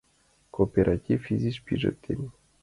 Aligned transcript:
Кооператив 0.55 1.19
изиш 1.33 1.57
пижыктен. 1.65 2.19